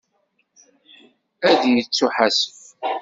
Ad 1.49 1.61
yettuḥasef. 1.75 2.61